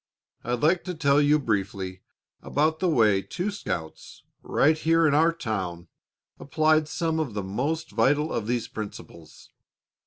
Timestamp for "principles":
8.67-9.51